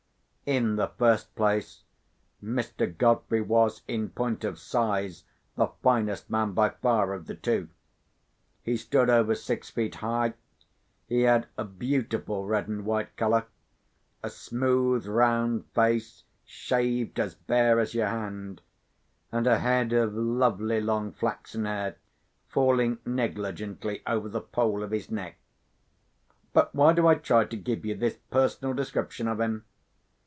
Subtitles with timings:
[0.43, 1.83] In the first place,
[2.43, 2.85] Mr.
[2.97, 5.23] Godfrey was, in point of size,
[5.55, 7.69] the finest man by far of the two.
[8.61, 10.33] He stood over six feet high;
[11.07, 13.45] he had a beautiful red and white colour;
[14.21, 18.61] a smooth round face, shaved as bare as your hand;
[19.31, 21.95] and a head of lovely long flaxen hair,
[22.49, 25.37] falling negligently over the poll of his neck.
[26.51, 29.63] But why do I try to give you this personal description of him?